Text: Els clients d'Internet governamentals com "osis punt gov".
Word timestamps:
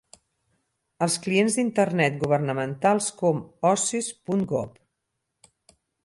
Els 1.05 1.17
clients 1.25 1.57
d'Internet 1.59 2.17
governamentals 2.23 3.09
com 3.19 3.43
"osis 3.73 4.09
punt 4.31 4.41
gov". 4.53 4.73